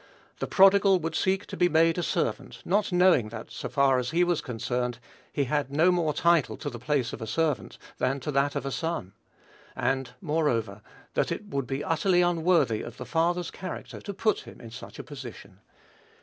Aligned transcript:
The 0.39 0.47
prodigal 0.47 0.97
would 0.97 1.13
seek 1.13 1.45
to 1.45 1.55
be 1.55 1.69
made 1.69 1.99
a 1.99 2.01
servant, 2.01 2.63
not 2.65 2.91
knowing 2.91 3.29
that, 3.29 3.51
so 3.51 3.69
far 3.69 3.99
as 3.99 4.09
he 4.09 4.23
was 4.23 4.41
concerned, 4.41 4.97
he 5.31 5.43
had 5.43 5.71
no 5.71 5.91
more 5.91 6.11
title 6.11 6.57
to 6.57 6.71
the 6.71 6.79
place 6.79 7.13
of 7.13 7.21
a 7.21 7.27
servant 7.27 7.77
than 7.99 8.19
to 8.21 8.31
that 8.31 8.55
of 8.55 8.65
a 8.65 8.71
son; 8.71 9.13
and, 9.75 10.15
moreover, 10.19 10.81
that 11.13 11.31
it 11.31 11.45
would 11.49 11.67
be 11.67 11.83
utterly 11.83 12.23
unworthy 12.23 12.81
of 12.81 12.97
the 12.97 13.05
father's 13.05 13.51
character 13.51 14.01
to 14.01 14.11
put 14.11 14.39
him 14.39 14.59
in 14.59 14.71
such 14.71 14.97
a 14.97 15.03
position. 15.03 15.59